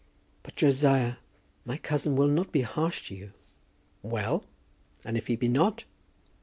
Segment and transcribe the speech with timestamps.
[0.41, 1.17] "But, Josiah,
[1.63, 3.33] my cousin will not be harsh to you."
[4.01, 4.43] "Well,
[5.05, 5.83] and if he be not?"